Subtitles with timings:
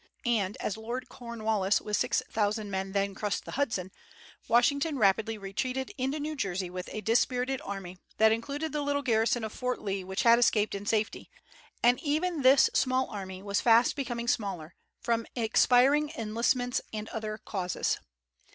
[0.25, 3.91] And, as Lord Cornwallis with six thousand men then crossed the Hudson,
[4.47, 9.43] Washington rapidly retreated into New Jersey with a dispirited army, that included the little garrison
[9.43, 11.29] of Fort Lee which had escaped in safety;
[11.83, 17.99] and even this small army was fast becoming smaller, from expiring enlistments and other causes.